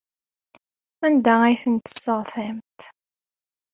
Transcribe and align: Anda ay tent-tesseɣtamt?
Anda 1.05 1.33
ay 1.43 1.55
tent-tesseɣtamt? 1.61 2.81